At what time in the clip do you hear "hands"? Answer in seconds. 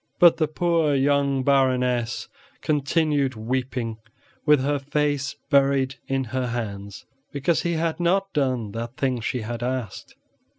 6.47-7.05